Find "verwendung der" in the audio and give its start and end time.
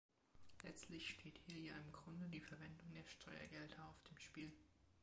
2.39-3.05